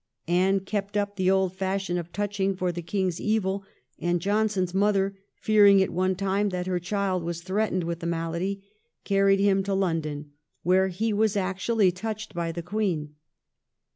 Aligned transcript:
Anne 0.27 0.59
kept 0.59 0.97
up 0.97 1.15
the 1.15 1.29
old 1.29 1.55
fashion 1.55 1.95
of 1.95 2.11
touching 2.11 2.55
for 2.55 2.71
the 2.71 2.81
king's 2.81 3.21
evil, 3.21 3.63
and 3.99 4.19
Johnson's 4.19 4.73
mother, 4.73 5.13
fearing 5.35 5.79
at 5.79 5.91
one 5.91 6.15
time 6.15 6.49
that 6.49 6.65
her 6.65 6.79
child 6.79 7.21
was 7.21 7.43
threatened 7.43 7.83
with 7.83 7.99
the 7.99 8.07
malady, 8.07 8.63
carried 9.03 9.39
him 9.39 9.61
to 9.61 9.75
London, 9.75 10.31
where 10.63 10.87
he 10.87 11.13
was 11.13 11.37
actually 11.37 11.91
touched 11.91 12.33
by 12.33 12.51
the 12.51 12.63
Queen. 12.63 13.13